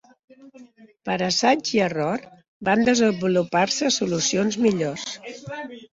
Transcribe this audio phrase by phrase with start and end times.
[1.09, 2.25] Per assaig i error,
[2.71, 5.09] van desenvolupar-se solucions millors.